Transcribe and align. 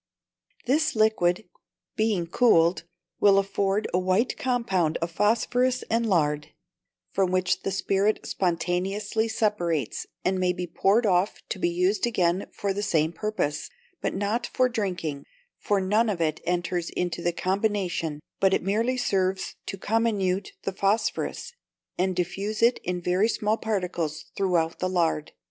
This 0.65 0.95
liquid, 0.95 1.47
being 1.95 2.25
cooled, 2.25 2.85
will 3.19 3.37
afford 3.37 3.87
a 3.93 3.99
white 3.99 4.35
compound 4.35 4.97
of 4.97 5.11
phosphorus 5.11 5.83
and 5.91 6.09
lard, 6.09 6.47
from 7.11 7.29
which 7.29 7.61
the 7.61 7.69
spirit 7.69 8.25
spontaneously 8.25 9.27
separates, 9.27 10.07
and 10.25 10.39
may 10.39 10.53
be 10.53 10.65
poured 10.65 11.05
off 11.05 11.43
to 11.49 11.59
be 11.59 11.69
used 11.69 12.07
again 12.07 12.47
for 12.51 12.73
the 12.73 12.81
same 12.81 13.13
purpose, 13.13 13.69
but 14.01 14.15
not 14.15 14.47
for 14.47 14.67
drinking, 14.67 15.23
for 15.59 15.79
none 15.79 16.09
of 16.09 16.19
it 16.19 16.41
enters 16.45 16.89
into 16.89 17.21
the 17.21 17.31
combination, 17.31 18.21
but 18.39 18.55
it 18.55 18.63
merely 18.63 18.97
serves 18.97 19.55
to 19.67 19.77
comminute 19.77 20.53
the 20.63 20.71
phosphorus, 20.73 21.53
and 21.99 22.15
diffuse 22.15 22.63
it 22.63 22.79
in 22.83 22.99
very 23.03 23.29
small 23.29 23.55
particles 23.55 24.31
through 24.35 24.67
the 24.79 24.89
lard. 24.89 25.33